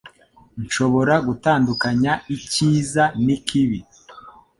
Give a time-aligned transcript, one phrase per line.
[0.63, 3.79] Nshobora gutandukanya icyiza n'ikibi.